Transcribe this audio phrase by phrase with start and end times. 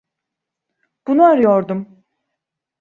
[1.07, 2.03] Bunu arıyordum.